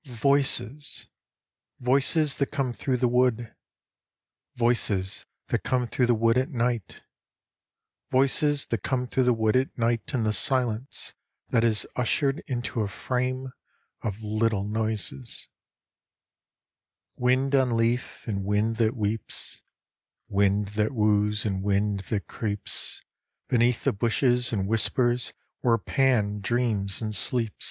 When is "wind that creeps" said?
21.61-23.03